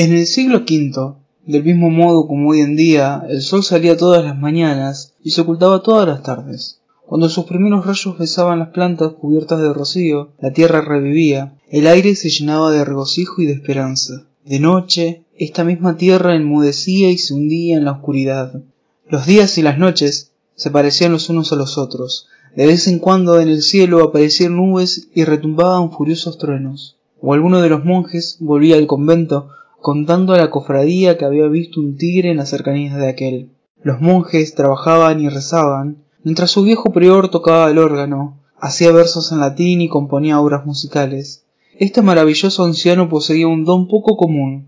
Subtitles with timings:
[0.00, 4.24] En el siglo V, del mismo modo como hoy en día, el sol salía todas
[4.24, 6.78] las mañanas y se ocultaba todas las tardes.
[7.04, 12.14] Cuando sus primeros rayos besaban las plantas cubiertas de rocío, la tierra revivía, el aire
[12.14, 14.22] se llenaba de regocijo y de esperanza.
[14.44, 18.62] De noche, esta misma tierra enmudecía y se hundía en la oscuridad.
[19.08, 22.28] Los días y las noches se parecían los unos a los otros.
[22.54, 26.98] De vez en cuando en el cielo aparecían nubes y retumbaban furiosos truenos.
[27.20, 29.48] O alguno de los monjes volvía al convento
[29.80, 33.50] contando a la cofradía que había visto un tigre en las cercanías de aquel.
[33.82, 39.40] Los monjes trabajaban y rezaban, mientras su viejo prior tocaba el órgano, hacía versos en
[39.40, 41.44] latín y componía obras musicales.
[41.78, 44.66] Este maravilloso anciano poseía un don poco común.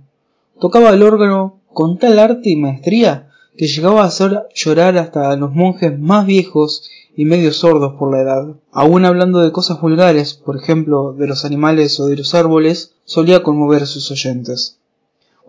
[0.61, 5.37] Tocaba el órgano con tal arte y maestría que llegaba a hacer llorar hasta a
[5.37, 8.55] los monjes más viejos y medio sordos por la edad.
[8.73, 13.43] Aun hablando de cosas vulgares, por ejemplo, de los animales o de los árboles, solía
[13.43, 14.80] conmover a sus oyentes.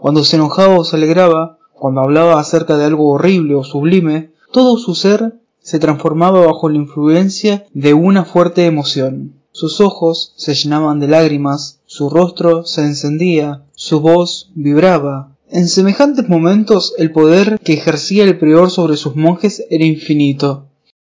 [0.02, 4.78] Cuando se enojaba o se alegraba, cuando hablaba acerca de algo horrible o sublime, todo
[4.78, 9.36] su ser se transformaba bajo la influencia de una fuerte emoción.
[9.52, 15.36] Sus ojos se llenaban de lágrimas, su rostro se encendía, su voz vibraba.
[15.52, 20.66] En semejantes momentos el poder que ejercía el prior sobre sus monjes era infinito.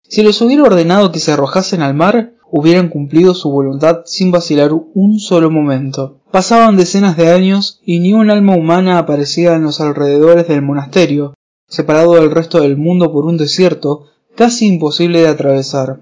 [0.09, 4.73] Si les hubiera ordenado que se arrojasen al mar, hubieran cumplido su voluntad sin vacilar
[4.73, 6.17] un solo momento.
[6.33, 11.35] Pasaban decenas de años y ni un alma humana aparecía en los alrededores del monasterio,
[11.69, 15.99] separado del resto del mundo por un desierto casi imposible de atravesar.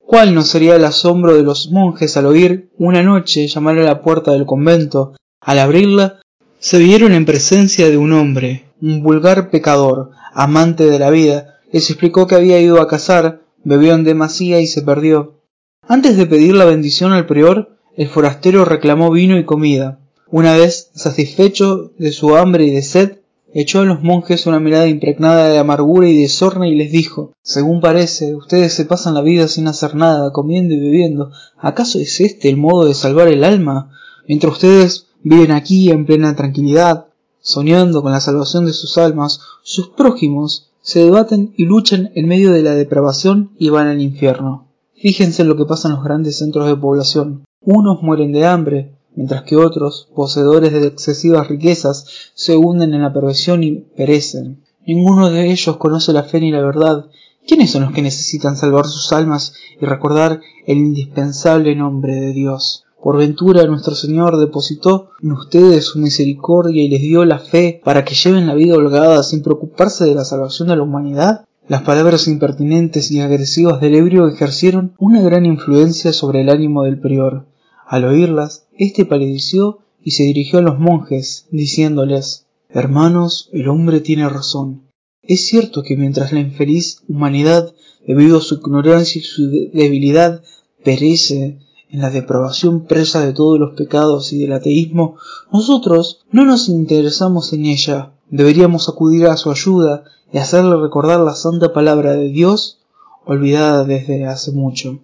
[0.00, 4.02] ¿Cuál no sería el asombro de los monjes al oír una noche llamar a la
[4.02, 5.14] puerta del convento?
[5.40, 6.20] Al abrirla,
[6.58, 11.88] se vieron en presencia de un hombre, un vulgar pecador, amante de la vida, les
[11.88, 15.44] explicó que había ido a cazar, bebió en demasía y se perdió.
[15.86, 19.98] Antes de pedir la bendición al prior, el forastero reclamó vino y comida.
[20.30, 23.18] Una vez satisfecho de su hambre y de sed,
[23.52, 27.32] echó a los monjes una mirada impregnada de amargura y de sorna y les dijo
[27.42, 31.32] Según parece, ustedes se pasan la vida sin hacer nada, comiendo y bebiendo.
[31.58, 33.90] ¿Acaso es este el modo de salvar el alma?
[34.26, 37.06] Mientras ustedes viven aquí en plena tranquilidad,
[37.40, 42.52] soñando con la salvación de sus almas, sus prójimos se debaten y luchan en medio
[42.52, 44.68] de la depravación y van al infierno.
[44.94, 47.44] Fíjense en lo que pasa en los grandes centros de población.
[47.64, 53.12] Unos mueren de hambre, mientras que otros, poseedores de excesivas riquezas, se hunden en la
[53.12, 54.64] perversión y perecen.
[54.84, 57.06] Ninguno de ellos conoce la fe ni la verdad.
[57.46, 62.84] ¿Quiénes son los que necesitan salvar sus almas y recordar el indispensable nombre de Dios?
[63.00, 68.04] Por ventura nuestro Señor depositó en ustedes su misericordia y les dio la fe para
[68.04, 71.44] que lleven la vida holgada sin preocuparse de la salvación de la humanidad.
[71.68, 76.98] Las palabras impertinentes y agresivas del ebrio ejercieron una gran influencia sobre el ánimo del
[76.98, 77.44] prior.
[77.92, 84.26] Al oírlas, éste palideció y se dirigió a los monjes, diciéndoles Hermanos, el hombre tiene
[84.30, 84.84] razón.
[85.22, 87.74] Es cierto que mientras la infeliz humanidad,
[88.06, 90.42] debido a su ignorancia y su debilidad,
[90.82, 91.58] perece
[91.90, 95.16] en la depravación presa de todos los pecados y del ateísmo,
[95.52, 98.14] nosotros no nos interesamos en ella.
[98.30, 102.78] Deberíamos acudir a su ayuda y hacerle recordar la santa palabra de Dios
[103.26, 104.98] olvidada desde hace mucho.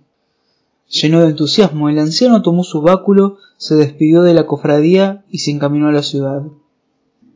[0.88, 5.50] Lleno de entusiasmo, el anciano tomó su báculo, se despidió de la cofradía y se
[5.50, 6.42] encaminó a la ciudad.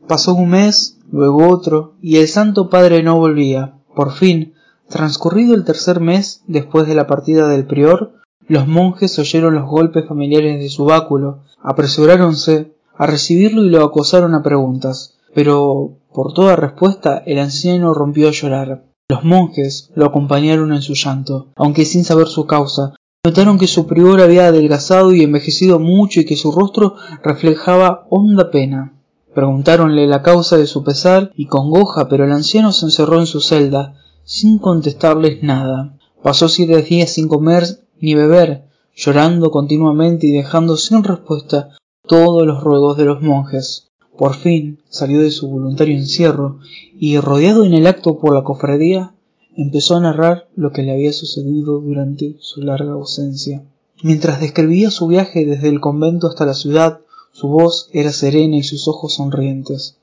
[0.07, 3.75] Pasó un mes, luego otro, y el santo padre no volvía.
[3.95, 4.53] Por fin,
[4.89, 8.13] transcurrido el tercer mes después de la partida del prior,
[8.47, 14.35] los monjes oyeron los golpes familiares de su báculo, apresuráronse a recibirlo y lo acosaron
[14.35, 18.83] a preguntas, pero por toda respuesta el anciano rompió a llorar.
[19.09, 22.95] Los monjes lo acompañaron en su llanto, aunque sin saber su causa.
[23.25, 28.51] Notaron que su prior había adelgazado y envejecido mucho y que su rostro reflejaba honda
[28.51, 28.99] pena.
[29.33, 33.39] Preguntáronle la causa de su pesar y congoja, pero el anciano se encerró en su
[33.39, 33.95] celda,
[34.25, 35.97] sin contestarles nada.
[36.21, 37.63] Pasó siete días sin comer
[38.01, 41.69] ni beber, llorando continuamente y dejando sin respuesta
[42.05, 43.87] todos los ruegos de los monjes.
[44.17, 46.59] Por fin salió de su voluntario encierro
[46.99, 49.13] y, rodeado en el acto por la cofradía,
[49.55, 53.63] empezó a narrar lo que le había sucedido durante su larga ausencia.
[54.01, 56.99] Mientras describía su viaje desde el convento hasta la ciudad,
[57.31, 59.97] su voz era serena y sus ojos sonrientes.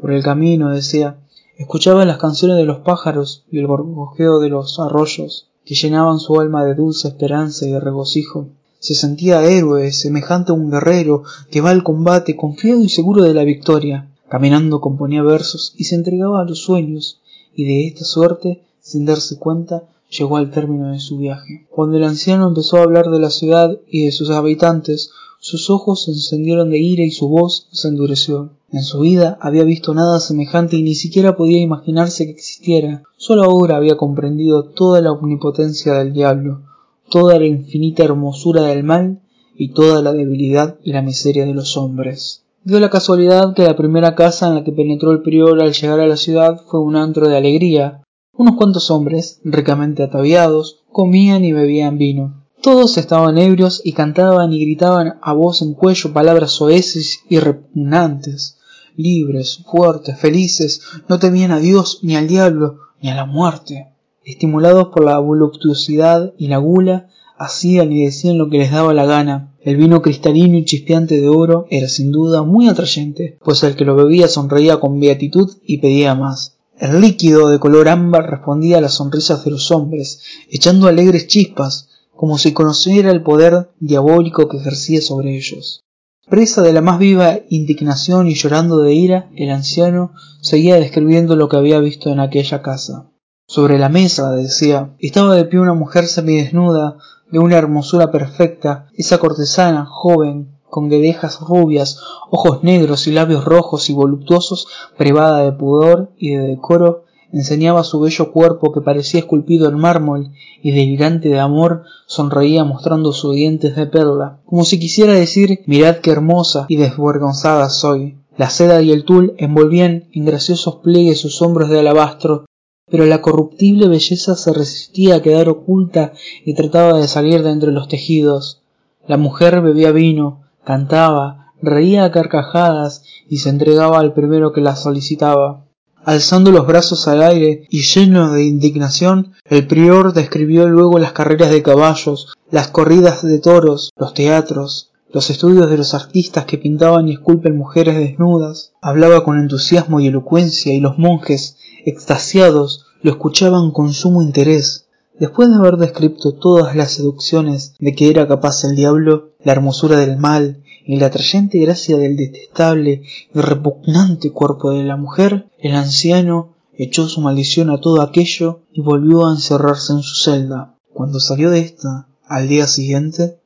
[0.00, 1.18] Por el camino, decía,
[1.58, 6.40] escuchaba las canciones de los pájaros y el gorgojeo de los arroyos, que llenaban su
[6.40, 8.48] alma de dulce esperanza y de regocijo
[8.84, 13.32] se sentía héroe, semejante a un guerrero que va al combate confiado y seguro de
[13.32, 14.10] la victoria.
[14.28, 17.18] Caminando componía versos y se entregaba a los sueños,
[17.56, 21.66] y de esta suerte, sin darse cuenta, llegó al término de su viaje.
[21.70, 25.10] Cuando el anciano empezó a hablar de la ciudad y de sus habitantes,
[25.40, 28.50] sus ojos se encendieron de ira y su voz se endureció.
[28.70, 33.02] En su vida había visto nada semejante y ni siquiera podía imaginarse que existiera.
[33.16, 36.60] Solo ahora había comprendido toda la omnipotencia del diablo,
[37.08, 39.20] toda la infinita hermosura del mal
[39.56, 42.42] y toda la debilidad y la miseria de los hombres.
[42.64, 46.00] Dio la casualidad que la primera casa en la que penetró el prior al llegar
[46.00, 48.03] a la ciudad fue un antro de alegría.
[48.36, 52.44] Unos cuantos hombres, ricamente ataviados, comían y bebían vino.
[52.62, 58.58] Todos estaban ebrios y cantaban y gritaban a voz en cuello palabras soeces y repugnantes
[58.96, 63.88] libres, fuertes, felices, no temían a Dios, ni al diablo, ni a la muerte.
[64.24, 69.06] Estimulados por la voluptuosidad y la gula, hacían y decían lo que les daba la
[69.06, 69.52] gana.
[69.60, 73.84] El vino cristalino y chispeante de oro era sin duda muy atrayente, pues el que
[73.84, 76.53] lo bebía sonreía con beatitud y pedía más.
[76.78, 81.88] El líquido de color ámbar respondía a las sonrisas de los hombres, echando alegres chispas,
[82.14, 85.80] como si conociera el poder diabólico que ejercía sobre ellos.
[86.28, 91.48] Presa de la más viva indignación y llorando de ira, el anciano seguía describiendo lo
[91.48, 93.10] que había visto en aquella casa.
[93.46, 96.96] Sobre la mesa, decía, estaba de pie una mujer semidesnuda,
[97.30, 102.00] de una hermosura perfecta, esa cortesana, joven, con guedejas rubias,
[102.32, 104.66] ojos negros y labios rojos y voluptuosos,
[104.98, 110.32] privada de pudor y de decoro, enseñaba su bello cuerpo que parecía esculpido en mármol
[110.64, 115.98] y delirante de amor sonreía mostrando sus dientes de perla, como si quisiera decir mirad
[115.98, 118.18] qué hermosa y desvergonzada soy.
[118.36, 122.46] La seda y el tul envolvían en graciosos pliegues sus hombros de alabastro,
[122.90, 127.70] pero la corruptible belleza se resistía a quedar oculta y trataba de salir de entre
[127.70, 128.62] los tejidos.
[129.06, 134.76] La mujer bebía vino, cantaba, reía a carcajadas y se entregaba al primero que la
[134.76, 135.64] solicitaba.
[136.04, 141.50] Alzando los brazos al aire y lleno de indignación, el prior describió luego las carreras
[141.50, 147.08] de caballos, las corridas de toros, los teatros, los estudios de los artistas que pintaban
[147.08, 148.72] y esculpen mujeres desnudas.
[148.82, 151.56] Hablaba con entusiasmo y elocuencia y los monjes,
[151.86, 154.88] extasiados, lo escuchaban con sumo interés.
[155.18, 159.98] Después de haber descrito todas las seducciones de que era capaz el diablo, la hermosura
[159.98, 163.02] del mal, y la atrayente gracia del detestable
[163.34, 168.80] y repugnante cuerpo de la mujer, el anciano echó su maldición a todo aquello y
[168.80, 170.74] volvió a encerrarse en su celda.
[170.92, 173.38] Cuando salió de esta, al día siguiente,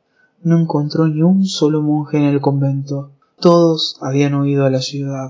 [0.43, 3.11] no encontró ni un solo monje en el convento.
[3.41, 5.27] Todos habían huido a la ciudad.